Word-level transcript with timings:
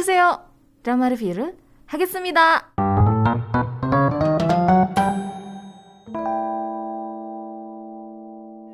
오세요. 0.00 0.40
드라마 0.82 1.10
리뷰를 1.10 1.54
하겠습니다. 1.84 2.72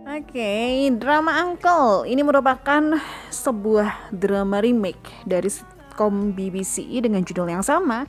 Oke, 0.06 0.88
drama 1.02 1.42
Uncle 1.42 2.06
ini 2.06 2.22
merupakan 2.22 3.02
sebuah 3.34 4.14
drama 4.14 4.62
remake 4.62 5.26
dari 5.26 5.50
sitcom 5.50 6.32
BBC 6.38 6.86
dengan 7.02 7.26
judul 7.26 7.50
yang 7.50 7.66
sama 7.66 8.06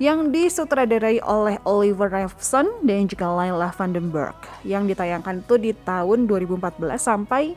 yang 0.00 0.32
disutradarai 0.32 1.20
oleh 1.20 1.60
Oliver 1.68 2.08
Revson 2.08 2.72
dan 2.88 3.04
juga 3.04 3.28
Laila 3.28 3.68
Vandenberg 3.68 4.34
yang 4.64 4.88
ditayangkan 4.88 5.44
tuh 5.44 5.60
di 5.60 5.76
tahun 5.76 6.24
2014 6.24 6.96
sampai 6.96 7.52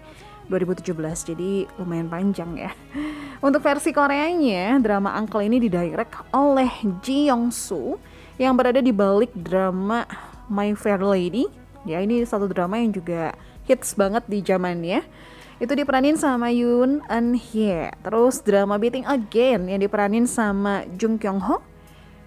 2017 0.48 1.32
jadi 1.32 1.68
lumayan 1.76 2.08
panjang 2.08 2.50
ya. 2.56 2.72
Untuk 3.46 3.62
versi 3.62 3.94
Koreanya 3.94 4.82
drama 4.82 5.14
Uncle 5.14 5.44
ini 5.44 5.62
didirect 5.62 6.32
oleh 6.34 6.68
Ji 7.04 7.28
Yong 7.30 7.54
Soo 7.54 8.00
yang 8.40 8.56
berada 8.58 8.82
di 8.82 8.90
balik 8.90 9.30
drama 9.36 10.08
My 10.50 10.72
Fair 10.74 10.98
Lady. 11.04 11.46
Ya 11.86 12.02
ini 12.02 12.24
satu 12.26 12.50
drama 12.50 12.80
yang 12.80 12.90
juga 12.90 13.36
hits 13.68 13.94
banget 13.94 14.24
di 14.26 14.42
zamannya. 14.42 15.04
Itu 15.58 15.74
diperanin 15.74 16.14
sama 16.14 16.54
Yoon 16.54 17.02
Eun 17.10 17.34
Hye 17.34 17.90
terus 18.06 18.40
drama 18.46 18.78
Beating 18.78 19.02
Again 19.04 19.66
yang 19.66 19.82
diperanin 19.82 20.24
sama 20.24 20.86
Jung 20.98 21.18
Kyung 21.18 21.42
Ho 21.42 21.60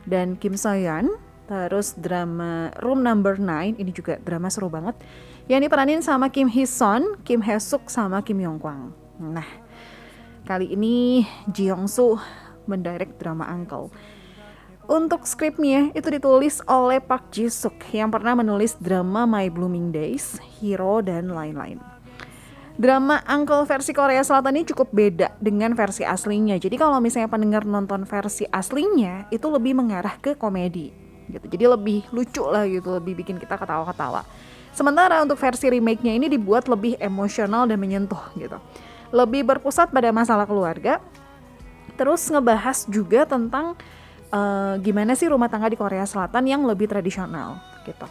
dan 0.04 0.36
Kim 0.36 0.60
Soyeon. 0.60 1.12
Terus 1.52 2.00
drama 2.00 2.72
Room 2.80 3.04
Number 3.04 3.36
9 3.36 3.76
ini 3.76 3.92
juga 3.92 4.16
drama 4.24 4.48
seru 4.48 4.72
banget 4.72 4.96
yang 5.50 5.62
diperanin 5.64 6.04
sama 6.06 6.30
Kim 6.30 6.46
Hee 6.46 6.70
Son, 6.70 7.18
Kim 7.26 7.42
Hye 7.42 7.58
Suk 7.58 7.90
sama 7.90 8.22
Kim 8.22 8.38
Yong 8.42 8.62
Kwang. 8.62 8.94
Nah, 9.18 9.48
kali 10.46 10.74
ini 10.74 11.26
Ji 11.50 11.70
Yong 11.70 11.90
Soo 11.90 12.18
mendirect 12.70 13.18
drama 13.18 13.50
Uncle. 13.50 13.90
Untuk 14.92 15.24
skripnya 15.24 15.94
itu 15.96 16.10
ditulis 16.12 16.60
oleh 16.68 17.00
Park 17.00 17.32
Ji 17.32 17.48
Suk 17.48 17.78
yang 17.96 18.12
pernah 18.12 18.36
menulis 18.36 18.76
drama 18.76 19.24
My 19.24 19.48
Blooming 19.48 19.94
Days, 19.96 20.38
Hero 20.60 21.00
dan 21.00 21.32
lain-lain. 21.32 21.80
Drama 22.82 23.22
Uncle 23.30 23.68
versi 23.70 23.94
Korea 23.94 24.26
Selatan 24.26 24.58
ini 24.58 24.66
cukup 24.66 24.90
beda 24.90 25.38
dengan 25.38 25.78
versi 25.78 26.02
aslinya. 26.02 26.58
Jadi 26.58 26.82
kalau 26.82 26.98
misalnya 26.98 27.30
pendengar 27.30 27.62
nonton 27.62 28.10
versi 28.10 28.50
aslinya 28.50 29.30
itu 29.30 29.46
lebih 29.54 29.78
mengarah 29.78 30.18
ke 30.18 30.34
komedi 30.34 30.90
gitu. 31.30 31.46
Jadi 31.46 31.66
lebih 31.70 32.00
lucu 32.12 32.44
lah 32.48 32.66
gitu, 32.68 32.90
lebih 32.98 33.22
bikin 33.22 33.38
kita 33.38 33.56
ketawa-ketawa. 33.56 34.26
Sementara 34.72 35.20
untuk 35.20 35.36
versi 35.36 35.68
remake-nya 35.68 36.16
ini 36.16 36.32
dibuat 36.32 36.72
lebih 36.72 36.96
emosional 36.98 37.68
dan 37.68 37.78
menyentuh 37.78 38.22
gitu. 38.40 38.58
Lebih 39.12 39.44
berpusat 39.44 39.92
pada 39.92 40.10
masalah 40.16 40.48
keluarga. 40.48 41.04
Terus 42.00 42.24
ngebahas 42.32 42.88
juga 42.88 43.28
tentang 43.28 43.76
uh, 44.32 44.80
gimana 44.80 45.14
sih 45.14 45.28
rumah 45.28 45.52
tangga 45.52 45.70
di 45.70 45.78
Korea 45.78 46.08
Selatan 46.08 46.48
yang 46.48 46.64
lebih 46.64 46.88
tradisional 46.88 47.60
gitu. 47.84 48.08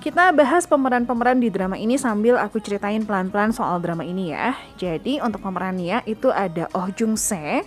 Kita 0.00 0.32
bahas 0.32 0.64
pemeran-pemeran 0.64 1.44
di 1.44 1.52
drama 1.52 1.76
ini 1.76 2.00
sambil 2.00 2.40
aku 2.40 2.56
ceritain 2.56 3.04
pelan-pelan 3.04 3.52
soal 3.52 3.76
drama 3.84 4.00
ini 4.00 4.32
ya. 4.32 4.56
Jadi 4.80 5.20
untuk 5.20 5.44
pemerannya 5.44 6.00
itu 6.08 6.32
ada 6.32 6.72
Oh 6.72 6.88
Jung 6.96 7.20
Se 7.20 7.60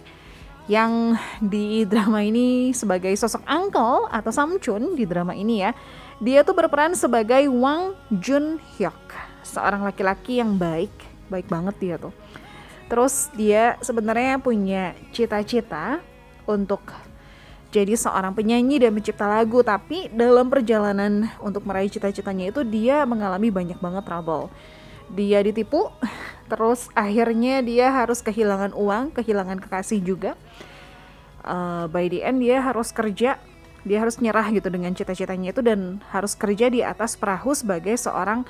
yang 0.65 1.13
di 1.37 1.85
drama 1.85 2.25
ini 2.25 2.73
sebagai 2.73 3.13
sosok 3.13 3.45
uncle 3.45 4.09
atau 4.09 4.31
Samchun 4.33 4.97
di 4.97 5.05
drama 5.05 5.37
ini 5.37 5.61
ya. 5.61 5.77
Dia 6.21 6.45
tuh 6.45 6.53
berperan 6.53 6.93
sebagai 6.93 7.49
Wang 7.49 7.97
Jun 8.13 8.61
Hyuk, 8.77 8.97
seorang 9.41 9.81
laki-laki 9.81 10.37
yang 10.37 10.59
baik, 10.59 10.93
baik 11.31 11.49
banget 11.49 11.75
dia 11.81 11.95
tuh. 11.97 12.13
Terus 12.85 13.33
dia 13.33 13.79
sebenarnya 13.81 14.37
punya 14.37 14.93
cita-cita 15.09 16.03
untuk 16.45 16.85
jadi 17.73 17.97
seorang 17.97 18.37
penyanyi 18.37 18.77
dan 18.77 18.93
pencipta 18.93 19.25
lagu 19.25 19.65
tapi 19.65 20.05
dalam 20.13 20.45
perjalanan 20.45 21.25
untuk 21.41 21.65
meraih 21.65 21.89
cita-citanya 21.89 22.53
itu 22.53 22.61
dia 22.61 23.01
mengalami 23.01 23.49
banyak 23.49 23.81
banget 23.81 24.05
trouble 24.05 24.53
dia 25.09 25.41
ditipu 25.41 25.89
terus 26.53 26.85
akhirnya 26.93 27.65
dia 27.65 27.89
harus 27.89 28.21
kehilangan 28.21 28.77
uang 28.77 29.17
kehilangan 29.17 29.57
kekasih 29.57 30.05
juga 30.05 30.37
uh, 31.41 31.89
by 31.89 32.05
the 32.13 32.21
end 32.21 32.45
dia 32.45 32.61
harus 32.61 32.93
kerja 32.93 33.41
dia 33.83 33.99
harus 33.99 34.19
nyerah 34.19 34.47
gitu 34.51 34.67
dengan 34.71 34.91
cita-citanya 34.95 35.51
itu 35.51 35.61
dan 35.63 35.99
harus 36.11 36.33
kerja 36.33 36.71
di 36.71 36.79
atas 36.83 37.19
perahu 37.19 37.51
sebagai 37.51 37.95
seorang 37.99 38.47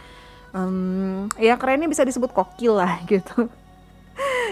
um, 0.54 1.30
ya 1.42 1.58
kerennya 1.58 1.90
bisa 1.90 2.06
disebut 2.06 2.32
kokil 2.32 2.78
lah 2.78 3.02
gitu 3.12 3.50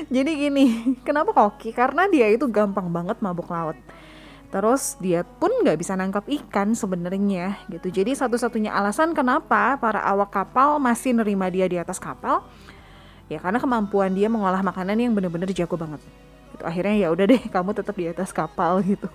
jadi 0.09 0.31
gini 0.33 0.97
kenapa 1.05 1.31
koki 1.31 1.69
karena 1.71 2.09
dia 2.09 2.29
itu 2.33 2.49
gampang 2.49 2.89
banget 2.89 3.21
mabuk 3.21 3.49
laut 3.49 3.77
Terus 4.51 4.99
dia 4.99 5.23
pun 5.23 5.47
nggak 5.63 5.79
bisa 5.79 5.95
nangkap 5.95 6.27
ikan 6.27 6.75
sebenarnya 6.75 7.55
gitu. 7.71 7.87
Jadi 7.87 8.11
satu-satunya 8.11 8.75
alasan 8.75 9.15
kenapa 9.15 9.79
para 9.79 10.03
awak 10.03 10.35
kapal 10.35 10.75
masih 10.75 11.15
nerima 11.15 11.47
dia 11.47 11.71
di 11.71 11.79
atas 11.79 11.95
kapal 11.95 12.43
ya 13.31 13.39
karena 13.39 13.63
kemampuan 13.63 14.11
dia 14.11 14.27
mengolah 14.27 14.59
makanan 14.59 14.99
yang 14.99 15.15
bener-bener 15.15 15.47
jago 15.55 15.79
banget. 15.79 16.03
Itu 16.51 16.67
akhirnya 16.67 16.99
ya 16.99 17.07
udah 17.15 17.25
deh 17.31 17.41
kamu 17.47 17.71
tetap 17.71 17.95
di 17.95 18.11
atas 18.11 18.35
kapal 18.35 18.83
gitu. 18.83 19.07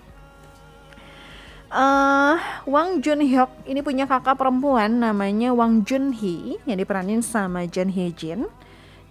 Uh, 1.66 2.38
Wang 2.70 3.02
Jun 3.02 3.18
Hyuk 3.26 3.50
ini 3.66 3.82
punya 3.82 4.06
kakak 4.06 4.38
perempuan 4.38 5.02
namanya 5.02 5.50
Wang 5.50 5.82
Jun 5.82 6.14
Hee 6.14 6.62
yang 6.62 6.78
diperanin 6.78 7.26
sama 7.26 7.66
Jun 7.66 7.90
Hye 7.90 8.14
Jin. 8.14 8.46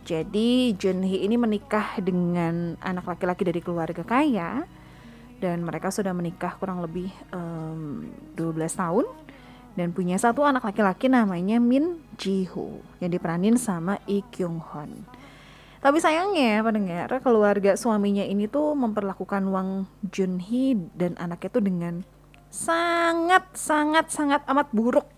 Jadi 0.08 0.72
Jun 0.80 1.04
Hee 1.04 1.28
ini 1.28 1.36
menikah 1.36 2.00
dengan 2.00 2.80
anak 2.80 3.12
laki-laki 3.12 3.44
dari 3.44 3.60
keluarga 3.60 4.08
kaya 4.08 4.64
dan 5.44 5.68
mereka 5.68 5.92
sudah 5.92 6.16
menikah 6.16 6.56
kurang 6.56 6.80
lebih 6.80 7.12
um, 7.36 8.08
12 8.40 8.56
tahun 8.72 9.04
dan 9.76 9.92
punya 9.92 10.16
satu 10.16 10.48
anak 10.48 10.64
laki-laki 10.64 11.12
namanya 11.12 11.60
Min 11.60 12.00
Ji 12.16 12.48
Ho 12.56 12.80
yang 13.04 13.12
diperanin 13.12 13.60
sama 13.60 14.00
Lee 14.08 14.24
Kyung 14.32 14.64
Hon. 14.64 15.04
Tapi 15.84 16.00
sayangnya 16.00 16.64
pendengar 16.64 17.12
keluarga 17.20 17.76
suaminya 17.76 18.24
ini 18.24 18.48
tuh 18.48 18.74
memperlakukan 18.80 19.44
Wang 19.52 19.92
Jun 20.08 20.40
Hee 20.40 20.80
dan 20.96 21.20
anaknya 21.20 21.52
tuh 21.52 21.62
dengan 21.68 22.15
sangat 22.56 23.52
sangat 23.52 24.08
sangat 24.08 24.42
amat 24.48 24.72
buruk. 24.72 25.12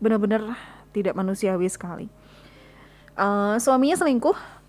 Benar-benar 0.00 0.56
tidak 0.96 1.12
manusiawi 1.12 1.68
sekali. 1.68 2.08
Uh, 3.20 3.60
suaminya 3.60 4.00
selingkuh 4.00 4.60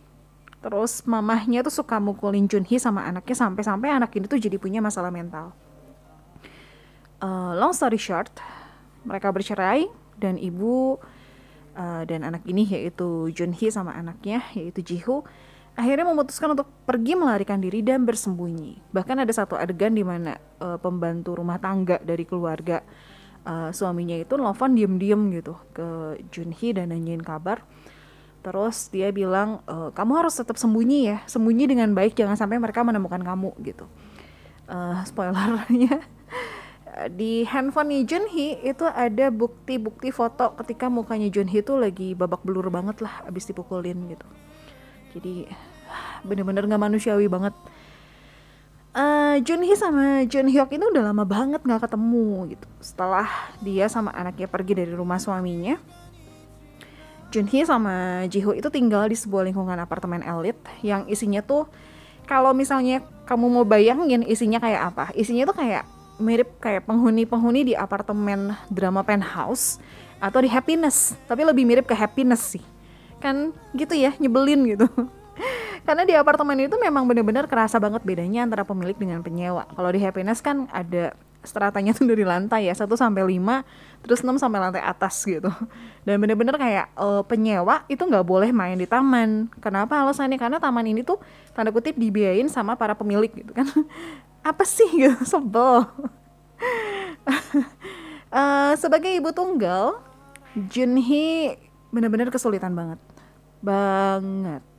Terus 0.62 1.02
mamahnya 1.10 1.66
tuh 1.66 1.74
suka 1.74 1.98
mukulin 1.98 2.46
Junhee 2.46 2.78
sama 2.78 3.02
anaknya 3.10 3.34
sampai-sampai 3.34 3.90
anak 3.98 4.14
ini 4.14 4.30
tuh 4.30 4.38
jadi 4.38 4.62
punya 4.62 4.78
masalah 4.78 5.10
mental. 5.10 5.58
Uh, 7.18 7.58
long 7.58 7.74
story 7.74 7.98
short, 7.98 8.30
mereka 9.02 9.34
bercerai 9.34 9.90
dan 10.22 10.38
ibu 10.38 11.02
uh, 11.74 12.06
dan 12.06 12.22
anak 12.22 12.46
ini 12.46 12.70
yaitu 12.70 13.34
Junhee 13.34 13.74
sama 13.74 13.98
anaknya 13.98 14.46
yaitu 14.54 14.86
Jiho 14.86 15.26
akhirnya 15.82 16.06
memutuskan 16.06 16.54
untuk 16.54 16.70
pergi 16.86 17.18
melarikan 17.18 17.58
diri 17.58 17.82
dan 17.82 18.06
bersembunyi. 18.06 18.94
Bahkan 18.94 19.26
ada 19.26 19.34
satu 19.34 19.58
adegan 19.58 19.98
di 19.98 20.06
mana 20.06 20.38
uh, 20.62 20.78
pembantu 20.78 21.34
rumah 21.34 21.58
tangga 21.58 21.98
dari 21.98 22.22
keluarga 22.22 22.86
uh, 23.50 23.74
suaminya 23.74 24.14
itu 24.14 24.38
nelfon 24.38 24.78
diem-diem 24.78 25.22
gitu 25.42 25.58
ke 25.74 26.22
Junhee 26.30 26.78
dan 26.78 26.94
nanyain 26.94 27.26
kabar 27.26 27.66
Terus 28.42 28.90
dia 28.90 29.14
bilang, 29.14 29.62
e, 29.70 29.94
kamu 29.94 30.26
harus 30.26 30.34
tetap 30.34 30.58
sembunyi 30.58 31.14
ya, 31.14 31.18
sembunyi 31.30 31.70
dengan 31.70 31.94
baik, 31.94 32.18
jangan 32.18 32.34
sampai 32.34 32.58
mereka 32.58 32.82
menemukan 32.82 33.22
kamu 33.22 33.54
gitu. 33.62 33.86
Uh, 34.72 35.04
spoilernya 35.04 36.00
di 37.20 37.44
handphone 37.44 38.08
Junhee 38.08 38.56
itu 38.64 38.88
ada 38.88 39.28
bukti-bukti 39.28 40.16
foto 40.16 40.56
ketika 40.64 40.88
mukanya 40.88 41.28
Junhee 41.28 41.60
itu 41.60 41.76
lagi 41.76 42.16
babak 42.16 42.40
belur 42.48 42.72
banget 42.72 43.04
lah 43.04 43.20
abis 43.28 43.52
dipukulin 43.52 44.00
gitu. 44.08 44.28
Jadi 45.12 45.52
bener-bener 46.28 46.68
nggak 46.68 46.82
manusiawi 46.82 47.28
banget. 47.28 47.56
Uh, 48.92 49.40
Junhee 49.48 49.80
sama 49.80 50.28
Jun 50.28 50.52
Hyuk 50.52 50.68
ini 50.76 50.84
udah 50.84 51.12
lama 51.12 51.24
banget 51.24 51.64
nggak 51.64 51.88
ketemu 51.88 52.56
gitu. 52.56 52.68
Setelah 52.84 53.28
dia 53.64 53.88
sama 53.88 54.12
anaknya 54.12 54.52
pergi 54.52 54.76
dari 54.76 54.92
rumah 54.92 55.16
suaminya, 55.16 55.80
Junhee 57.32 57.64
sama 57.64 58.28
Jiho 58.28 58.52
itu 58.52 58.68
tinggal 58.68 59.08
di 59.08 59.16
sebuah 59.16 59.48
lingkungan 59.48 59.80
apartemen 59.80 60.20
elit 60.20 60.60
yang 60.84 61.08
isinya 61.08 61.40
tuh 61.40 61.72
kalau 62.28 62.52
misalnya 62.52 63.00
kamu 63.24 63.48
mau 63.48 63.64
bayangin 63.64 64.28
isinya 64.28 64.60
kayak 64.60 64.92
apa? 64.92 65.06
Isinya 65.16 65.48
tuh 65.48 65.56
kayak 65.56 65.88
mirip 66.20 66.60
kayak 66.60 66.84
penghuni-penghuni 66.84 67.72
di 67.72 67.74
apartemen 67.74 68.54
drama 68.68 69.02
penthouse 69.08 69.80
atau 70.20 70.44
di 70.44 70.52
happiness, 70.52 71.16
tapi 71.26 71.48
lebih 71.48 71.64
mirip 71.64 71.88
ke 71.88 71.96
happiness 71.96 72.60
sih. 72.60 72.64
Kan 73.24 73.56
gitu 73.72 73.96
ya, 73.96 74.12
nyebelin 74.20 74.68
gitu. 74.68 74.88
Karena 75.92 76.08
di 76.08 76.16
apartemen 76.16 76.56
itu 76.56 76.80
memang 76.80 77.04
benar-benar 77.04 77.52
kerasa 77.52 77.76
banget 77.76 78.00
bedanya 78.08 78.48
antara 78.48 78.64
pemilik 78.64 78.96
dengan 78.96 79.20
penyewa. 79.20 79.68
Kalau 79.76 79.92
di 79.92 80.00
happiness 80.00 80.40
kan 80.40 80.64
ada 80.72 81.12
stratanya 81.44 81.92
tuh 82.00 82.08
dari 82.08 82.24
lantai 82.24 82.72
ya 82.72 82.76
1 82.80 82.88
sampai 82.96 83.28
5 83.28 84.00
terus 84.08 84.24
6 84.24 84.40
sampai 84.40 84.64
lantai 84.64 84.80
atas 84.80 85.20
gitu. 85.28 85.52
Dan 86.08 86.24
bener-bener 86.24 86.56
kayak 86.56 86.96
uh, 86.96 87.28
penyewa 87.28 87.84
itu 87.92 88.08
nggak 88.08 88.24
boleh 88.24 88.56
main 88.56 88.80
di 88.80 88.88
taman. 88.88 89.52
Kenapa 89.60 90.00
alasannya? 90.00 90.40
Karena 90.40 90.64
taman 90.64 90.88
ini 90.88 91.04
tuh 91.04 91.20
tanda 91.52 91.76
kutip 91.76 92.00
dibiayain 92.00 92.48
sama 92.48 92.80
para 92.80 92.96
pemilik 92.96 93.28
gitu 93.28 93.52
kan. 93.52 93.68
Apa 94.48 94.64
sih 94.64 94.88
gitu? 94.96 95.20
Sebel. 95.28 95.92
Uh, 98.32 98.72
sebagai 98.80 99.12
ibu 99.12 99.36
tunggal 99.36 100.00
Junhee 100.56 101.60
bener-bener 101.92 102.32
kesulitan 102.32 102.72
banget. 102.80 103.00
Banget 103.60 104.71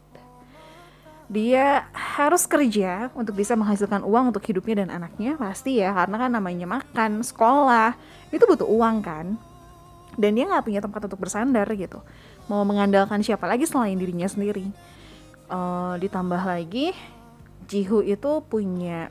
dia 1.32 1.88
harus 1.96 2.44
kerja 2.44 3.08
untuk 3.16 3.40
bisa 3.40 3.56
menghasilkan 3.56 4.04
uang 4.04 4.36
untuk 4.36 4.44
hidupnya 4.44 4.84
dan 4.84 5.00
anaknya 5.00 5.40
pasti 5.40 5.80
ya. 5.80 5.96
Karena 5.96 6.28
kan 6.28 6.30
namanya 6.36 6.68
makan 6.68 7.24
sekolah 7.24 7.96
itu 8.28 8.44
butuh 8.44 8.68
uang 8.68 9.00
kan. 9.00 9.26
Dan 10.12 10.36
dia 10.36 10.44
nggak 10.44 10.68
punya 10.68 10.84
tempat 10.84 11.08
untuk 11.08 11.24
bersandar 11.24 11.64
gitu. 11.72 12.04
Mau 12.52 12.60
mengandalkan 12.68 13.24
siapa 13.24 13.48
lagi 13.48 13.64
selain 13.64 13.96
dirinya 13.96 14.28
sendiri? 14.28 14.68
Uh, 15.48 15.96
ditambah 16.04 16.44
lagi 16.44 16.92
Jihu 17.64 18.04
itu 18.04 18.44
punya 18.44 19.08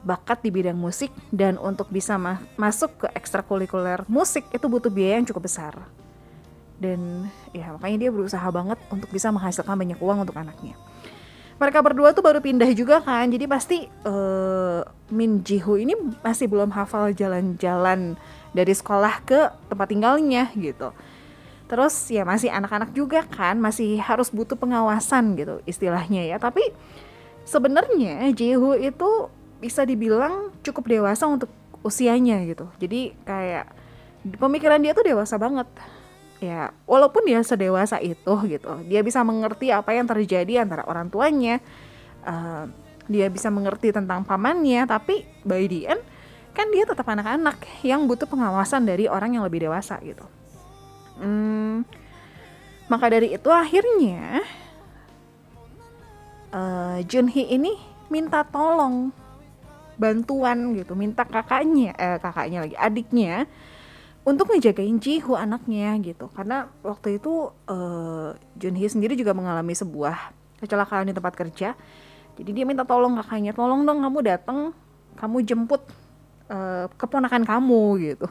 bakat 0.00 0.40
di 0.40 0.48
bidang 0.48 0.80
musik 0.80 1.12
dan 1.28 1.60
untuk 1.60 1.92
bisa 1.92 2.16
ma 2.16 2.40
masuk 2.56 3.04
ke 3.04 3.06
ekstrakurikuler 3.12 4.08
musik 4.08 4.48
itu 4.48 4.64
butuh 4.64 4.88
biaya 4.88 5.20
yang 5.20 5.28
cukup 5.28 5.44
besar. 5.44 5.76
Dan 6.80 7.28
ya 7.52 7.76
makanya 7.76 8.08
dia 8.08 8.10
berusaha 8.14 8.48
banget 8.48 8.80
untuk 8.88 9.12
bisa 9.12 9.28
menghasilkan 9.28 9.76
banyak 9.76 10.00
uang 10.00 10.24
untuk 10.24 10.38
anaknya 10.40 10.87
mereka 11.58 11.82
berdua 11.82 12.14
tuh 12.14 12.22
baru 12.22 12.38
pindah 12.38 12.70
juga 12.70 13.02
kan 13.02 13.26
jadi 13.26 13.50
pasti 13.50 13.90
uh, 14.06 14.86
Min 15.10 15.42
Jihu 15.42 15.74
ini 15.74 15.98
masih 16.22 16.46
belum 16.46 16.70
hafal 16.70 17.10
jalan-jalan 17.10 18.14
dari 18.54 18.72
sekolah 18.72 19.24
ke 19.26 19.40
tempat 19.68 19.86
tinggalnya 19.90 20.52
gitu. 20.54 20.94
Terus 21.68 21.92
ya 22.08 22.24
masih 22.24 22.48
anak-anak 22.48 22.96
juga 22.96 23.26
kan 23.28 23.60
masih 23.60 24.00
harus 24.00 24.32
butuh 24.32 24.56
pengawasan 24.56 25.36
gitu 25.36 25.60
istilahnya 25.68 26.24
ya. 26.24 26.36
Tapi 26.40 26.62
sebenarnya 27.44 28.28
Jihu 28.32 28.76
itu 28.78 29.28
bisa 29.58 29.82
dibilang 29.84 30.54
cukup 30.64 30.86
dewasa 30.88 31.28
untuk 31.28 31.50
usianya 31.84 32.40
gitu. 32.46 32.70
Jadi 32.80 33.12
kayak 33.26 33.68
pemikiran 34.38 34.80
dia 34.80 34.92
tuh 34.96 35.04
dewasa 35.08 35.36
banget 35.36 35.66
ya 36.38 36.70
walaupun 36.86 37.26
dia 37.26 37.42
sedewasa 37.42 37.98
itu 37.98 38.34
gitu 38.46 38.70
dia 38.86 39.02
bisa 39.02 39.22
mengerti 39.26 39.74
apa 39.74 39.90
yang 39.90 40.06
terjadi 40.06 40.62
antara 40.62 40.86
orang 40.86 41.10
tuanya 41.10 41.58
uh, 42.22 42.70
dia 43.08 43.26
bisa 43.32 43.48
mengerti 43.50 43.90
tentang 43.90 44.22
pamannya 44.22 44.86
tapi 44.86 45.26
by 45.42 45.66
the 45.66 45.88
end 45.88 46.02
kan 46.58 46.68
dia 46.74 46.82
tetap 46.82 47.06
anak-anak 47.06 47.62
yang 47.86 48.04
butuh 48.10 48.26
pengawasan 48.26 48.82
dari 48.82 49.06
orang 49.06 49.38
yang 49.38 49.46
lebih 49.46 49.70
dewasa 49.70 49.94
gitu. 50.02 50.26
Hmm, 51.22 51.86
maka 52.90 53.06
dari 53.06 53.30
itu 53.30 53.46
akhirnya 53.46 54.42
uh, 56.50 56.98
Junhee 57.06 57.54
ini 57.54 57.78
minta 58.10 58.42
tolong 58.42 59.14
bantuan 59.98 60.78
gitu 60.78 60.94
minta 60.94 61.26
kakaknya 61.26 61.90
eh, 61.98 62.18
kakaknya 62.22 62.66
lagi 62.66 62.76
adiknya 62.78 63.50
untuk 64.28 64.52
ngejagain 64.52 65.00
Jihu 65.00 65.32
anaknya 65.32 65.96
gitu. 66.04 66.28
Karena 66.36 66.68
waktu 66.84 67.16
itu 67.16 67.48
uh, 67.64 68.36
Junhee 68.60 68.92
sendiri 68.92 69.16
juga 69.16 69.32
mengalami 69.32 69.72
sebuah 69.72 70.36
kecelakaan 70.60 71.08
di 71.08 71.16
tempat 71.16 71.32
kerja. 71.32 71.72
Jadi 72.36 72.50
dia 72.52 72.64
minta 72.68 72.84
tolong 72.84 73.16
kakaknya 73.16 73.56
tolong 73.56 73.88
dong 73.88 74.04
kamu 74.04 74.18
datang 74.22 74.58
kamu 75.16 75.42
jemput 75.48 75.82
uh, 76.52 76.92
keponakan 77.00 77.48
kamu 77.48 77.82
gitu. 78.12 78.28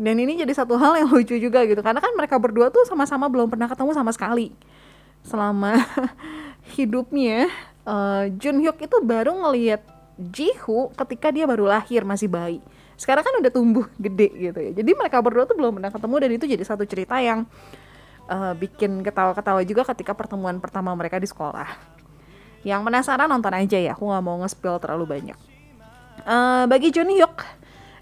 Dan 0.00 0.16
ini 0.16 0.40
jadi 0.40 0.54
satu 0.56 0.80
hal 0.80 1.04
yang 1.04 1.10
lucu 1.12 1.36
juga 1.36 1.60
gitu. 1.68 1.84
Karena 1.84 2.00
kan 2.00 2.16
mereka 2.16 2.40
berdua 2.40 2.72
tuh 2.72 2.88
sama-sama 2.88 3.28
belum 3.28 3.52
pernah 3.52 3.68
ketemu 3.68 3.92
sama 3.92 4.10
sekali. 4.16 4.56
Selama 5.20 5.76
hidupnya 6.78 7.52
uh, 7.84 8.24
Jun 8.40 8.64
Hyuk 8.64 8.80
itu 8.80 8.96
baru 9.04 9.36
ngelihat 9.44 9.84
Jihu 10.18 10.90
ketika 10.96 11.30
dia 11.30 11.44
baru 11.44 11.68
lahir 11.68 12.02
masih 12.02 12.26
bayi 12.32 12.58
sekarang 12.98 13.22
kan 13.22 13.34
udah 13.38 13.52
tumbuh 13.54 13.86
gede 14.04 14.28
gitu 14.34 14.58
ya. 14.58 14.70
Jadi 14.74 14.90
mereka 14.92 15.22
berdua 15.22 15.46
tuh 15.46 15.54
belum 15.54 15.78
pernah 15.78 15.94
ketemu 15.94 16.14
dan 16.18 16.30
itu 16.34 16.44
jadi 16.50 16.64
satu 16.66 16.84
cerita 16.84 17.16
yang 17.22 17.46
uh, 18.26 18.52
bikin 18.58 19.06
ketawa-ketawa 19.06 19.62
juga 19.62 19.86
ketika 19.94 20.12
pertemuan 20.12 20.58
pertama 20.58 20.90
mereka 20.98 21.22
di 21.22 21.30
sekolah. 21.30 21.70
Yang 22.66 22.80
penasaran 22.90 23.30
nonton 23.30 23.54
aja 23.54 23.78
ya 23.78 23.94
aku 23.94 24.10
nggak 24.10 24.24
mau 24.26 24.36
nge-spill 24.42 24.82
terlalu 24.82 25.06
banyak. 25.06 25.38
Uh, 26.26 26.66
bagi 26.66 26.90
John 26.90 27.08
Hyuk 27.08 27.46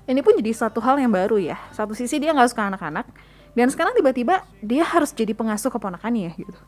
ini 0.08 0.24
pun 0.24 0.32
jadi 0.40 0.50
satu 0.56 0.80
hal 0.80 0.96
yang 0.96 1.12
baru 1.12 1.36
ya. 1.36 1.60
Satu 1.76 1.92
sisi 1.92 2.16
dia 2.16 2.32
nggak 2.32 2.56
suka 2.56 2.72
anak-anak 2.72 3.06
dan 3.52 3.68
sekarang 3.68 3.92
tiba-tiba 3.92 4.48
dia 4.64 4.82
harus 4.82 5.12
jadi 5.12 5.36
pengasuh 5.36 5.68
keponakannya 5.68 6.32
gitu. 6.40 6.60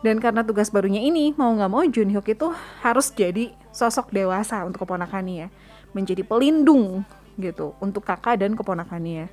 Dan 0.00 0.16
karena 0.16 0.40
tugas 0.40 0.72
barunya 0.72 1.02
ini 1.02 1.36
mau 1.36 1.52
nggak 1.52 1.70
mau 1.70 1.82
Jun 1.84 2.08
Hyuk 2.14 2.30
itu 2.30 2.48
harus 2.80 3.10
jadi 3.12 3.52
sosok 3.74 4.14
dewasa 4.14 4.62
untuk 4.64 4.86
keponakannya 4.86 5.52
menjadi 5.96 6.22
pelindung 6.22 7.02
gitu 7.40 7.74
untuk 7.80 8.04
kakak 8.04 8.40
dan 8.40 8.54
keponakannya. 8.54 9.30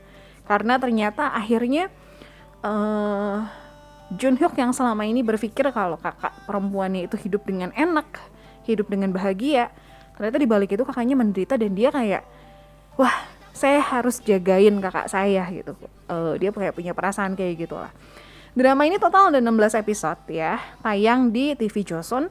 Karena 0.48 0.80
ternyata 0.80 1.36
akhirnya 1.36 1.92
uh, 2.64 3.44
Jun 4.16 4.40
Hyuk 4.40 4.56
yang 4.56 4.72
selama 4.72 5.04
ini 5.04 5.20
berpikir 5.20 5.68
kalau 5.76 6.00
kakak 6.00 6.32
perempuannya 6.48 7.12
itu 7.12 7.20
hidup 7.20 7.44
dengan 7.44 7.76
enak 7.76 8.08
hidup 8.68 8.88
dengan 8.92 9.16
bahagia 9.16 9.72
ternyata 10.16 10.38
di 10.40 10.48
balik 10.48 10.76
itu 10.76 10.84
kakaknya 10.84 11.16
menderita 11.16 11.56
dan 11.56 11.72
dia 11.72 11.88
kayak 11.94 12.24
wah 13.00 13.14
saya 13.54 13.82
harus 13.82 14.22
jagain 14.22 14.78
kakak 14.78 15.10
saya 15.10 15.46
gitu. 15.50 15.74
Uh, 16.06 16.38
dia 16.38 16.54
kayak 16.54 16.78
punya 16.78 16.94
perasaan 16.94 17.34
kayak 17.34 17.68
gitulah. 17.68 17.90
Drama 18.58 18.86
ini 18.90 18.98
total 18.98 19.30
ada 19.34 19.40
16 19.42 19.82
episode 19.82 20.22
ya 20.30 20.58
tayang 20.82 21.30
di 21.30 21.54
TV 21.54 21.86
Joseon 21.86 22.30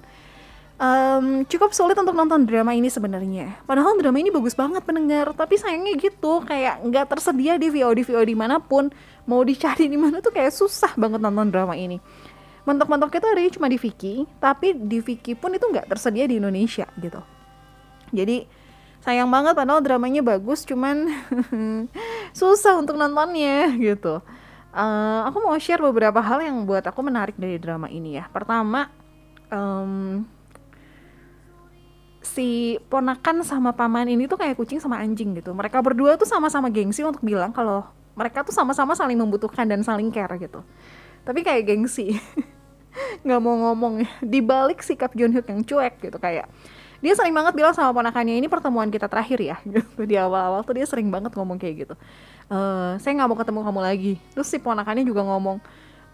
um, 0.77 1.43
cukup 1.49 1.73
sulit 1.73 1.97
untuk 1.97 2.13
nonton 2.13 2.45
drama 2.45 2.73
ini 2.77 2.89
sebenarnya. 2.93 3.65
Padahal 3.65 3.97
drama 3.97 4.17
ini 4.21 4.29
bagus 4.33 4.53
banget 4.53 4.85
pendengar, 4.85 5.33
tapi 5.33 5.57
sayangnya 5.57 5.97
gitu 5.97 6.45
kayak 6.45 6.85
nggak 6.85 7.17
tersedia 7.17 7.57
di 7.57 7.69
VOD 7.73 8.05
VOD 8.05 8.31
mana 8.37 8.61
pun. 8.61 8.93
Mau 9.27 9.43
dicari 9.43 9.91
di 9.91 9.99
mana 9.99 10.23
tuh 10.23 10.31
kayak 10.31 10.55
susah 10.55 10.95
banget 10.95 11.19
nonton 11.19 11.51
drama 11.51 11.75
ini. 11.75 11.99
Mentok-mentok 12.67 13.11
kita 13.11 13.31
ada 13.31 13.43
cuma 13.51 13.71
di 13.71 13.79
Viki, 13.79 14.27
tapi 14.43 14.75
di 14.75 14.99
Viki 14.99 15.39
pun 15.39 15.55
itu 15.55 15.67
nggak 15.67 15.87
tersedia 15.91 16.27
di 16.27 16.39
Indonesia 16.39 16.87
gitu. 16.99 17.23
Jadi 18.15 18.47
sayang 19.03 19.31
banget 19.31 19.55
padahal 19.55 19.83
dramanya 19.83 20.23
bagus, 20.23 20.67
cuman 20.67 21.07
susah 22.39 22.79
untuk 22.79 22.99
nontonnya 22.99 23.71
gitu. 23.79 24.19
Uh, 24.77 25.25
aku 25.25 25.41
mau 25.41 25.57
share 25.57 25.81
beberapa 25.81 26.21
hal 26.21 26.43
yang 26.43 26.69
buat 26.69 26.85
aku 26.85 27.01
menarik 27.01 27.39
dari 27.39 27.57
drama 27.57 27.89
ini 27.89 28.19
ya. 28.21 28.29
Pertama, 28.29 28.91
um, 29.49 30.27
si 32.37 32.77
ponakan 32.93 33.41
sama 33.41 33.73
paman 33.73 34.13
ini 34.13 34.29
tuh 34.29 34.37
kayak 34.37 34.61
kucing 34.61 34.77
sama 34.77 35.01
anjing 35.01 35.33
gitu. 35.41 35.57
Mereka 35.57 35.81
berdua 35.81 36.21
tuh 36.21 36.29
sama-sama 36.29 36.69
gengsi 36.69 37.01
untuk 37.01 37.25
bilang 37.25 37.57
kalau 37.57 37.89
mereka 38.13 38.45
tuh 38.45 38.53
sama-sama 38.53 38.93
saling 38.93 39.17
membutuhkan 39.17 39.65
dan 39.65 39.81
saling 39.81 40.13
care 40.13 40.37
gitu. 40.37 40.61
Tapi 41.25 41.41
kayak 41.41 41.65
gengsi. 41.65 42.13
nggak 43.25 43.41
mau 43.41 43.57
ngomong 43.69 44.09
di 44.25 44.41
balik 44.41 44.81
sikap 44.81 45.13
Hyuk 45.13 45.45
yang 45.45 45.61
cuek 45.65 45.95
gitu 46.01 46.17
kayak 46.17 46.49
dia 47.05 47.13
sering 47.13 47.37
banget 47.37 47.53
bilang 47.53 47.77
sama 47.77 47.93
ponakannya 47.93 48.41
ini 48.41 48.49
pertemuan 48.49 48.89
kita 48.89 49.07
terakhir 49.07 49.39
ya 49.41 49.57
gitu 49.69 50.09
di 50.09 50.17
awal-awal 50.17 50.65
tuh 50.65 50.81
dia 50.81 50.87
sering 50.89 51.13
banget 51.13 51.37
ngomong 51.37 51.61
kayak 51.61 51.87
gitu 51.87 51.95
e, 52.49 52.59
saya 53.01 53.13
nggak 53.21 53.29
mau 53.29 53.39
ketemu 53.39 53.61
kamu 53.69 53.81
lagi 53.85 54.15
terus 54.33 54.49
si 54.49 54.57
ponakannya 54.57 55.05
juga 55.05 55.23
ngomong 55.29 55.61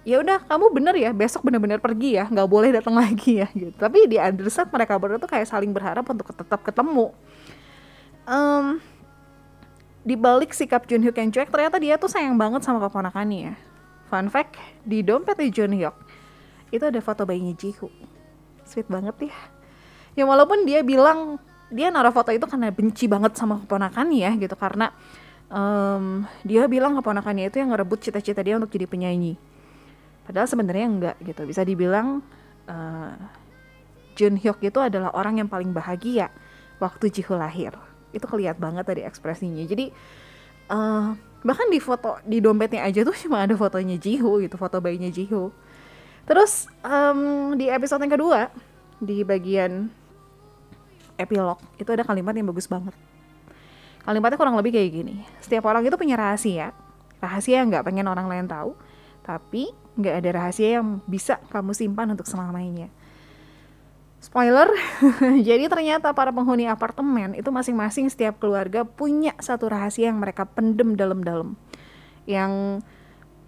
ya 0.02 0.18
udah 0.18 0.42
kamu 0.50 0.66
bener 0.74 0.94
ya 0.98 1.10
besok 1.14 1.46
bener-bener 1.46 1.78
pergi 1.78 2.18
ya 2.18 2.26
nggak 2.26 2.48
boleh 2.50 2.74
datang 2.74 2.98
lagi 3.02 3.42
ya 3.42 3.48
gitu. 3.54 3.74
Tapi 3.74 4.10
di 4.10 4.18
underset 4.18 4.68
mereka 4.70 4.98
berdua 4.98 5.18
tuh 5.22 5.30
kayak 5.30 5.46
saling 5.46 5.70
berharap 5.70 6.02
untuk 6.06 6.30
tetap 6.34 6.60
ketemu. 6.62 7.14
Um, 8.22 8.78
di 10.02 10.18
balik 10.18 10.50
sikap 10.54 10.86
Jun 10.86 11.02
Hyuk 11.02 11.14
yang 11.14 11.30
cuek 11.30 11.50
ternyata 11.50 11.78
dia 11.78 11.94
tuh 11.98 12.10
sayang 12.10 12.34
banget 12.34 12.66
sama 12.66 12.82
keponakannya 12.82 13.38
ya. 13.50 13.54
Fun 14.10 14.28
fact 14.28 14.58
di 14.82 15.02
dompetnya 15.06 15.48
Jun 15.50 15.72
Hyuk 15.74 15.96
itu 16.74 16.82
ada 16.82 17.00
foto 17.04 17.22
bayinya 17.22 17.54
Jihu 17.54 17.90
sweet 18.66 18.88
banget 18.90 19.30
ya. 19.30 19.36
Ya 20.18 20.24
walaupun 20.24 20.64
dia 20.64 20.80
bilang 20.82 21.38
dia 21.72 21.88
naruh 21.88 22.12
foto 22.12 22.32
itu 22.32 22.44
karena 22.44 22.68
benci 22.68 23.08
banget 23.08 23.36
sama 23.38 23.62
keponakannya 23.62 24.18
ya 24.18 24.30
gitu. 24.36 24.54
Karena 24.58 24.90
um, 25.52 26.26
dia 26.42 26.66
bilang 26.66 26.98
keponakannya 26.98 27.52
itu 27.52 27.62
yang 27.62 27.70
ngerebut 27.70 28.02
cita-cita 28.02 28.40
dia 28.40 28.56
untuk 28.56 28.72
jadi 28.72 28.88
penyanyi 28.88 29.51
Padahal 30.22 30.46
sebenarnya 30.46 30.86
enggak 30.86 31.16
gitu. 31.22 31.42
Bisa 31.46 31.66
dibilang 31.66 32.22
uh, 32.70 33.14
Jun 34.14 34.36
Hyuk 34.38 34.60
itu 34.62 34.78
adalah 34.78 35.10
orang 35.16 35.40
yang 35.42 35.48
paling 35.48 35.72
bahagia 35.74 36.30
waktu 36.78 37.10
Jiho 37.10 37.34
lahir. 37.34 37.74
Itu 38.12 38.28
kelihatan 38.28 38.60
banget 38.60 38.84
tadi 38.86 39.02
ekspresinya. 39.02 39.64
Jadi 39.64 39.90
uh, 40.70 41.16
bahkan 41.42 41.66
di 41.72 41.82
foto 41.82 42.22
di 42.22 42.38
dompetnya 42.38 42.86
aja 42.86 43.02
tuh 43.02 43.16
cuma 43.26 43.42
ada 43.42 43.54
fotonya 43.58 43.98
Jiho 43.98 44.38
gitu, 44.42 44.54
foto 44.54 44.78
bayinya 44.78 45.10
Jiho. 45.10 45.50
Terus 46.22 46.70
um, 46.86 47.52
di 47.58 47.66
episode 47.66 47.98
yang 48.04 48.14
kedua 48.14 48.40
di 49.02 49.26
bagian 49.26 49.90
epilog 51.18 51.58
itu 51.78 51.90
ada 51.90 52.06
kalimat 52.06 52.30
yang 52.34 52.46
bagus 52.46 52.70
banget. 52.70 52.94
Kalimatnya 54.02 54.38
kurang 54.38 54.58
lebih 54.58 54.74
kayak 54.74 54.90
gini. 54.90 55.22
Setiap 55.38 55.66
orang 55.66 55.86
itu 55.86 55.94
punya 55.94 56.18
rahasia. 56.18 56.74
Rahasia 57.22 57.62
yang 57.62 57.70
nggak 57.70 57.86
pengen 57.86 58.10
orang 58.10 58.26
lain 58.26 58.46
tahu, 58.50 58.74
tapi 59.22 59.70
nggak 59.96 60.14
ada 60.24 60.30
rahasia 60.32 60.80
yang 60.80 61.04
bisa 61.04 61.38
kamu 61.52 61.76
simpan 61.76 62.12
untuk 62.12 62.24
selamanya. 62.24 62.88
Spoiler, 64.22 64.70
jadi 65.48 65.66
ternyata 65.66 66.14
para 66.14 66.30
penghuni 66.30 66.70
apartemen 66.70 67.34
itu 67.34 67.50
masing-masing 67.50 68.06
setiap 68.06 68.38
keluarga 68.38 68.86
punya 68.86 69.34
satu 69.42 69.66
rahasia 69.66 70.14
yang 70.14 70.22
mereka 70.22 70.46
pendem 70.46 70.94
dalam-dalam. 70.94 71.58
Yang 72.22 72.86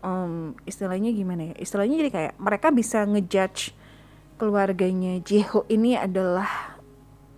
um, 0.03 0.59
istilahnya 0.67 1.15
gimana 1.15 1.55
ya? 1.55 1.63
Istilahnya 1.63 1.97
jadi 2.03 2.11
kayak 2.11 2.35
mereka 2.43 2.69
bisa 2.75 3.07
ngejudge 3.07 3.71
keluarganya 4.35 5.23
Jeho 5.23 5.63
ini 5.71 5.95
adalah 5.95 6.75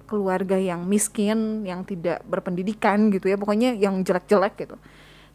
keluarga 0.09 0.57
yang 0.57 0.89
miskin, 0.89 1.67
yang 1.67 1.85
tidak 1.85 2.25
berpendidikan 2.25 3.13
gitu 3.13 3.29
ya, 3.29 3.37
pokoknya 3.37 3.77
yang 3.77 4.01
jelek-jelek 4.01 4.55
gitu. 4.65 4.77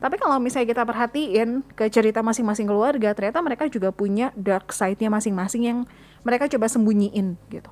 Tapi 0.01 0.17
kalau 0.17 0.41
misalnya 0.41 0.65
kita 0.73 0.81
perhatiin 0.81 1.61
ke 1.77 1.85
cerita 1.93 2.25
masing-masing 2.25 2.65
keluarga, 2.65 3.13
ternyata 3.13 3.37
mereka 3.45 3.69
juga 3.69 3.93
punya 3.93 4.33
dark 4.33 4.73
side-nya 4.73 5.13
masing-masing 5.13 5.61
yang 5.61 5.79
mereka 6.25 6.49
coba 6.49 6.65
sembunyiin 6.65 7.37
gitu. 7.53 7.69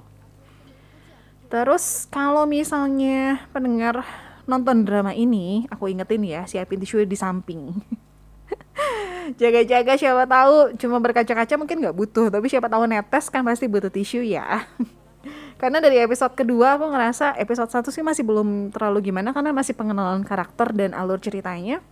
Terus 1.49 2.05
kalau 2.13 2.45
misalnya 2.45 3.49
pendengar 3.49 4.05
nonton 4.45 4.85
drama 4.85 5.17
ini, 5.17 5.65
aku 5.73 5.89
ingetin 5.89 6.21
ya, 6.21 6.45
siapin 6.45 6.77
tisu 6.77 7.01
di 7.09 7.17
samping. 7.17 7.73
Jaga-jaga 9.41 9.97
siapa 9.97 10.29
tahu 10.29 10.77
cuma 10.77 11.01
berkaca-kaca 11.01 11.57
mungkin 11.57 11.81
nggak 11.81 11.97
butuh, 11.97 12.29
tapi 12.29 12.45
siapa 12.45 12.69
tahu 12.69 12.85
netes 12.85 13.33
kan 13.33 13.41
pasti 13.41 13.65
butuh 13.65 13.89
tisu 13.89 14.21
ya. 14.21 14.69
karena 15.59 15.83
dari 15.83 15.99
episode 15.99 16.37
kedua 16.37 16.79
aku 16.79 16.87
ngerasa 16.87 17.35
episode 17.35 17.67
satu 17.67 17.89
sih 17.91 17.99
masih 17.99 18.23
belum 18.23 18.71
terlalu 18.71 19.11
gimana 19.11 19.35
karena 19.35 19.51
masih 19.51 19.75
pengenalan 19.75 20.23
karakter 20.23 20.71
dan 20.71 20.95
alur 20.95 21.19
ceritanya 21.19 21.83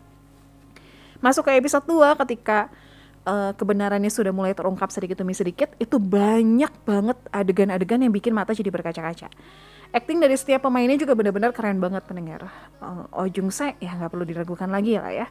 masuk 1.19 1.47
ke 1.47 1.57
episode 1.57 1.86
2 1.86 2.19
ketika 2.25 2.69
uh, 3.27 3.51
kebenarannya 3.53 4.09
sudah 4.09 4.31
mulai 4.31 4.55
terungkap 4.55 4.89
sedikit 4.89 5.19
demi 5.19 5.36
sedikit 5.36 5.74
itu 5.77 6.00
banyak 6.00 6.71
banget 6.88 7.17
adegan-adegan 7.33 8.03
yang 8.05 8.13
bikin 8.13 8.31
mata 8.31 8.55
jadi 8.55 8.71
berkaca-kaca 8.71 9.27
acting 9.91 10.19
dari 10.19 10.36
setiap 10.36 10.67
pemainnya 10.67 11.00
juga 11.00 11.15
benar-benar 11.15 11.51
keren 11.51 11.79
banget 11.79 12.03
pendengar 12.07 12.47
uh, 12.79 13.07
Oh 13.12 13.27
Jung 13.27 13.51
Se 13.51 13.75
ya 13.79 13.95
nggak 13.95 14.12
perlu 14.12 14.25
diragukan 14.27 14.69
lagi 14.71 14.95
lah 15.00 15.13
ya 15.13 15.27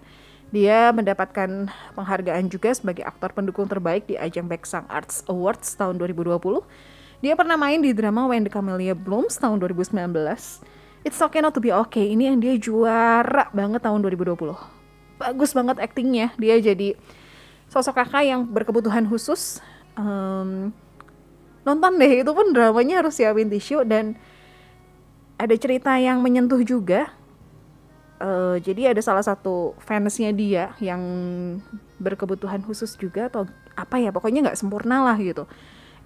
dia 0.55 0.95
mendapatkan 0.95 1.67
penghargaan 1.99 2.47
juga 2.47 2.71
sebagai 2.71 3.03
aktor 3.03 3.35
pendukung 3.35 3.67
terbaik 3.67 4.07
di 4.07 4.15
ajang 4.15 4.47
Baeksang 4.47 4.87
Arts 4.87 5.27
Awards 5.27 5.75
tahun 5.75 5.99
2020 5.99 6.39
dia 7.25 7.33
pernah 7.33 7.57
main 7.57 7.81
di 7.81 7.97
drama 7.97 8.29
When 8.29 8.45
the 8.45 8.53
Camellia 8.53 8.93
Blooms 8.93 9.41
tahun 9.41 9.57
2019. 9.65 9.97
It's 11.01 11.17
Okay 11.17 11.41
Not 11.41 11.57
To 11.57 11.65
Be 11.65 11.73
Okay, 11.73 12.13
ini 12.13 12.29
yang 12.29 12.39
dia 12.45 12.53
juara 12.61 13.49
banget 13.57 13.81
tahun 13.81 14.05
2020. 14.05 14.76
Bagus 15.17 15.57
banget 15.57 15.81
aktingnya, 15.81 16.33
dia 16.37 16.61
jadi 16.61 16.97
sosok 17.73 17.97
kakak 17.97 18.25
yang 18.29 18.45
berkebutuhan 18.45 19.09
khusus. 19.09 19.65
Um, 19.97 20.71
nonton 21.65 21.97
deh, 21.97 22.21
itu 22.21 22.31
pun 22.31 22.53
dramanya 22.53 23.01
harus 23.01 23.17
siapin 23.17 23.49
tisu 23.49 23.83
dan 23.89 24.15
ada 25.37 25.55
cerita 25.57 25.97
yang 25.97 26.21
menyentuh 26.21 26.61
juga. 26.65 27.13
Uh, 28.17 28.57
jadi 28.65 28.97
ada 28.97 29.03
salah 29.05 29.21
satu 29.21 29.77
fansnya 29.85 30.33
dia 30.33 30.73
yang 30.81 31.05
berkebutuhan 32.01 32.65
khusus 32.65 32.97
juga 32.97 33.29
atau 33.29 33.45
apa 33.77 34.01
ya 34.01 34.09
pokoknya 34.09 34.49
nggak 34.49 34.57
sempurna 34.57 35.05
lah 35.05 35.21
gitu 35.21 35.45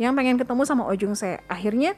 yang 0.00 0.16
pengen 0.16 0.40
ketemu 0.40 0.64
sama 0.64 0.88
Ojung 0.88 1.12
Se. 1.12 1.38
Akhirnya 1.44 1.92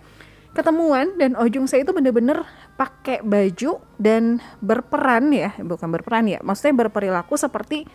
ketemuan 0.53 1.17
dan 1.17 1.33
Ojung 1.37 1.65
Se 1.65 1.81
itu 1.81 1.93
bener-bener 1.97 2.45
pakai 2.77 3.25
baju 3.25 3.81
dan 3.97 4.41
berperan 4.61 5.33
ya, 5.33 5.57
bukan 5.61 5.89
berperan 5.89 6.29
ya, 6.29 6.39
maksudnya 6.45 6.87
berperilaku 6.87 7.35
seperti 7.41 7.89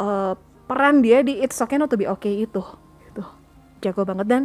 uh, 0.00 0.32
peran 0.64 1.04
dia 1.04 1.20
di 1.20 1.40
It's 1.44 1.60
Okay 1.60 1.76
Not 1.76 1.92
To 1.92 1.96
Be 2.00 2.08
Okay 2.08 2.44
itu. 2.48 2.64
Itu 3.12 3.22
jago 3.84 4.02
banget 4.08 4.26
dan 4.28 4.42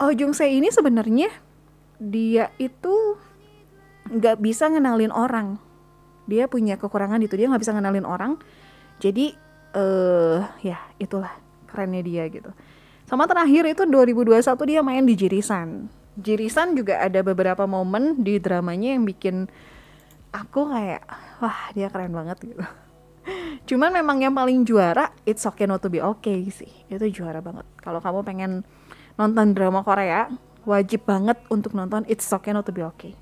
Ojung 0.00 0.32
Se 0.34 0.48
ini 0.48 0.72
sebenarnya 0.72 1.30
dia 2.02 2.50
itu 2.58 3.20
nggak 4.10 4.40
bisa 4.42 4.66
ngenalin 4.72 5.14
orang. 5.14 5.60
Dia 6.26 6.50
punya 6.50 6.74
kekurangan 6.80 7.22
itu 7.22 7.38
dia 7.38 7.46
nggak 7.46 7.62
bisa 7.62 7.76
ngenalin 7.76 8.08
orang. 8.08 8.40
Jadi 8.98 9.36
eh 9.72 9.80
uh, 9.80 10.42
ya 10.64 10.80
itulah 10.98 11.32
kerennya 11.70 12.02
dia 12.02 12.24
gitu. 12.28 12.50
Sama 13.06 13.28
terakhir 13.28 13.68
itu 13.68 13.84
2021 13.84 14.42
dia 14.66 14.80
main 14.80 15.04
di 15.04 15.14
Jirisan. 15.14 16.01
Jirisan 16.12 16.76
juga 16.76 17.00
ada 17.00 17.24
beberapa 17.24 17.64
momen 17.64 18.20
di 18.20 18.36
dramanya 18.36 18.92
yang 18.92 19.08
bikin 19.08 19.48
aku 20.32 20.68
kayak 20.68 21.04
wah 21.40 21.72
dia 21.72 21.88
keren 21.88 22.12
banget 22.12 22.36
gitu. 22.44 22.64
Cuman 23.68 23.94
memang 23.94 24.18
yang 24.20 24.34
paling 24.34 24.66
juara 24.66 25.08
It's 25.24 25.46
Okay 25.46 25.64
Not 25.64 25.80
To 25.84 25.88
Be 25.88 26.02
Okay 26.02 26.48
sih. 26.52 26.72
Itu 26.90 27.06
juara 27.08 27.40
banget. 27.40 27.64
Kalau 27.80 28.02
kamu 28.02 28.20
pengen 28.26 28.52
nonton 29.16 29.56
drama 29.56 29.80
Korea, 29.86 30.28
wajib 30.68 31.06
banget 31.06 31.38
untuk 31.48 31.72
nonton 31.72 32.04
It's 32.10 32.26
Okay 32.28 32.52
Not 32.52 32.66
To 32.68 32.72
Be 32.74 32.82
Okay. 32.92 33.16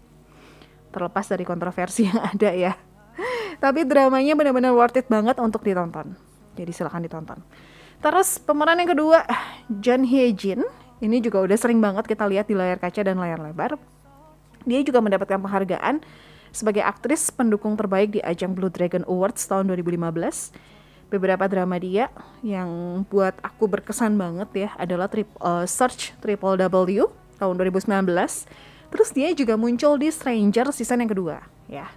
Terlepas 0.90 1.30
dari 1.30 1.46
kontroversi 1.46 2.06
yang 2.08 2.18
ada 2.18 2.50
ya. 2.50 2.72
Tapi 3.60 3.84
dramanya 3.84 4.32
benar-benar 4.34 4.72
worth 4.72 4.96
it 4.96 5.06
banget 5.06 5.36
untuk 5.38 5.60
ditonton. 5.60 6.16
Jadi 6.56 6.70
silahkan 6.72 7.04
ditonton. 7.04 7.38
Terus 8.00 8.40
pemeran 8.40 8.80
yang 8.80 8.96
kedua 8.96 9.28
John 9.68 10.08
Hye 10.08 10.32
Jin 10.32 10.64
ini 11.00 11.20
juga 11.24 11.40
udah 11.40 11.56
sering 11.56 11.80
banget 11.80 12.04
kita 12.04 12.28
lihat 12.28 12.46
di 12.48 12.54
layar 12.54 12.76
kaca 12.76 13.00
dan 13.00 13.16
layar 13.16 13.40
lebar. 13.40 13.80
Dia 14.68 14.84
juga 14.84 15.00
mendapatkan 15.00 15.40
penghargaan 15.40 16.04
sebagai 16.52 16.84
aktris 16.84 17.32
pendukung 17.32 17.74
terbaik 17.78 18.14
di 18.18 18.20
ajang 18.20 18.52
Blue 18.52 18.68
Dragon 18.68 19.02
Awards 19.08 19.48
tahun 19.48 19.72
2015. 19.72 20.52
Beberapa 21.10 21.50
drama 21.50 21.74
dia 21.82 22.06
yang 22.44 23.02
buat 23.10 23.34
aku 23.42 23.66
berkesan 23.66 24.14
banget 24.14 24.68
ya 24.68 24.70
adalah 24.78 25.10
trip, 25.10 25.26
uh, 25.42 25.66
Search 25.66 26.14
Triple 26.22 26.54
W 26.54 27.10
tahun 27.40 27.54
2019. 27.58 28.06
Terus 28.90 29.08
dia 29.10 29.30
juga 29.34 29.58
muncul 29.58 29.98
di 29.98 30.10
Stranger 30.10 30.70
season 30.70 31.02
yang 31.02 31.10
kedua 31.10 31.42
ya. 31.66 31.90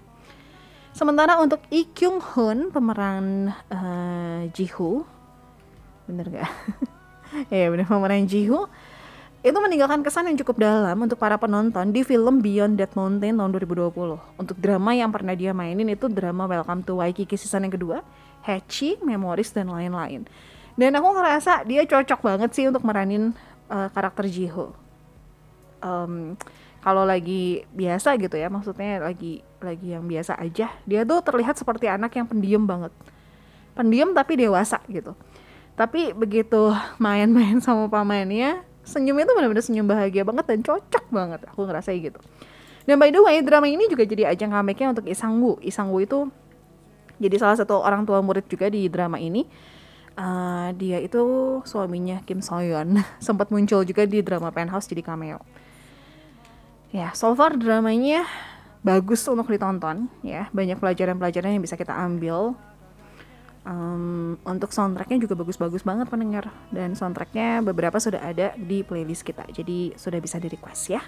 Sementara 0.93 1.41
untuk 1.41 1.61
Lee 1.73 1.89
Kyung 1.89 2.21
Hoon 2.21 2.69
pemeran 2.69 3.49
uh, 3.73 4.45
Jihu 4.53 5.05
bener 6.05 6.29
gak? 6.29 6.51
ya 7.53 7.69
bener 7.73 7.89
pemeran 7.89 8.29
Jihu 8.29 8.69
itu 9.43 9.57
meninggalkan 9.59 9.99
kesan 10.07 10.31
yang 10.31 10.39
cukup 10.39 10.63
dalam 10.63 10.95
untuk 11.03 11.19
para 11.19 11.35
penonton 11.35 11.91
di 11.91 11.99
film 12.07 12.39
Beyond 12.39 12.79
That 12.79 12.95
Mountain 12.95 13.35
tahun 13.35 13.51
2020. 13.51 13.91
Untuk 14.39 14.55
drama 14.55 14.95
yang 14.95 15.11
pernah 15.11 15.35
dia 15.35 15.51
mainin 15.51 15.91
itu 15.91 16.07
drama 16.07 16.47
Welcome 16.47 16.87
to 16.87 17.03
Waikiki 17.03 17.35
season 17.35 17.67
yang 17.67 17.75
kedua, 17.75 18.07
Hachi, 18.47 19.03
Memories, 19.03 19.51
dan 19.51 19.67
lain-lain. 19.67 20.23
Dan 20.79 20.95
aku 20.95 21.11
ngerasa 21.11 21.67
dia 21.67 21.83
cocok 21.83 22.23
banget 22.23 22.49
sih 22.55 22.71
untuk 22.71 22.87
meranin 22.87 23.35
uh, 23.67 23.91
karakter 23.91 24.31
Jiho. 24.31 24.71
Um, 25.83 26.39
kalau 26.79 27.03
lagi 27.03 27.67
biasa 27.75 28.15
gitu 28.15 28.39
ya, 28.39 28.47
maksudnya 28.47 29.03
lagi 29.03 29.43
lagi 29.59 29.91
yang 29.91 30.07
biasa 30.07 30.39
aja, 30.39 30.71
dia 30.87 31.01
tuh 31.03 31.19
terlihat 31.19 31.59
seperti 31.59 31.91
anak 31.91 32.15
yang 32.15 32.31
pendiam 32.31 32.63
banget. 32.63 32.95
Pendiam 33.75 34.15
tapi 34.15 34.39
dewasa 34.39 34.79
gitu 34.87 35.19
tapi 35.73 36.13
begitu 36.13 36.69
main-main 37.01 37.57
sama 37.57 37.89
pamainnya 37.89 38.61
senyumnya 38.83 39.27
tuh 39.27 39.35
benar-benar 39.39 39.63
senyum 39.63 39.87
bahagia 39.87 40.23
banget 40.27 40.45
dan 40.47 40.59
cocok 40.63 41.05
banget. 41.09 41.39
Aku 41.51 41.63
ngerasa 41.67 41.95
gitu. 41.95 42.19
Dan 42.83 42.99
by 42.99 43.09
the 43.09 43.23
way 43.23 43.39
drama 43.39 43.67
ini 43.67 43.87
juga 43.87 44.03
jadi 44.03 44.35
ajang 44.35 44.51
comebacknya 44.51 44.91
untuk 44.91 45.07
Isang 45.07 45.39
Woo 45.39 45.99
itu 46.03 46.27
jadi 47.21 47.35
salah 47.39 47.55
satu 47.55 47.79
orang 47.79 48.03
tua 48.03 48.19
murid 48.19 48.43
juga 48.51 48.67
di 48.67 48.91
drama 48.91 49.15
ini. 49.17 49.47
Uh, 50.13 50.69
dia 50.77 51.01
itu 51.01 51.17
suaminya 51.65 52.21
Kim 52.21 52.37
Soyeon 52.37 53.01
sempat 53.25 53.49
muncul 53.49 53.81
juga 53.81 54.05
di 54.05 54.21
drama 54.21 54.53
Penthouse 54.53 54.85
jadi 54.85 55.01
cameo. 55.01 55.41
Ya 56.93 57.09
so 57.17 57.33
far 57.33 57.57
dramanya 57.57 58.27
bagus 58.85 59.25
untuk 59.25 59.49
ditonton 59.49 60.11
ya. 60.21 60.51
Banyak 60.53 60.77
pelajaran-pelajaran 60.77 61.57
yang 61.57 61.63
bisa 61.63 61.79
kita 61.79 61.95
ambil 61.95 62.53
um, 63.67 64.35
untuk 64.45 64.71
soundtracknya 64.71 65.23
juga 65.23 65.35
bagus-bagus 65.35 65.83
banget 65.83 66.07
pendengar. 66.07 66.51
Dan 66.71 66.95
soundtracknya 66.95 67.63
beberapa 67.63 67.99
sudah 67.99 68.23
ada 68.23 68.55
di 68.55 68.83
playlist 68.83 69.27
kita. 69.27 69.47
Jadi 69.51 69.95
sudah 69.95 70.19
bisa 70.19 70.39
di 70.39 70.47
request 70.47 70.83
ya 70.91 71.01